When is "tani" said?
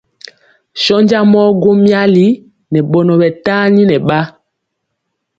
3.45-3.81